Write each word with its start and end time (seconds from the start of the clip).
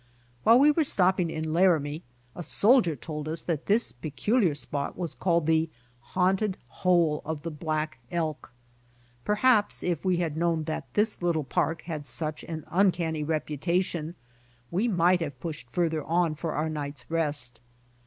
While 0.41 0.57
we 0.57 0.71
were 0.71 0.83
stopping 0.83 1.29
in 1.29 1.53
Laramie, 1.53 2.01
a 2.35 2.41
soldier 2.41 2.95
told 2.95 3.27
us 3.27 3.43
that 3.43 3.67
this 3.67 3.91
peculiar 3.91 4.55
spot 4.55 4.97
was 4.97 5.13
called 5.13 5.45
the 5.45 5.69
"Haunted 6.17 6.57
Hole 6.69 7.21
of 7.23 7.43
the 7.43 7.51
Black 7.51 7.99
Elk." 8.11 8.51
Perhaps 9.23 9.83
if 9.83 10.03
\m 10.03 10.15
had 10.15 10.33
knoAvn 10.35 10.65
that 10.65 10.91
this 10.95 11.21
little 11.21 11.43
park 11.43 11.83
had 11.83 12.07
such 12.07 12.43
an 12.45 12.63
uncanny 12.71 13.23
reputation, 13.23 14.15
we 14.71 14.87
might 14.87 15.19
have 15.21 15.39
pushed 15.39 15.69
farther 15.69 16.03
on 16.05 16.33
for 16.33 16.53
our 16.53 16.67
night's 16.67 17.05
rest. 17.07 17.59